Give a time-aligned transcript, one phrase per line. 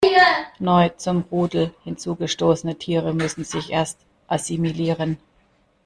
[0.57, 5.19] Neu zum Rudel hinzugestoßene Tiere müssen sich erst assimilieren.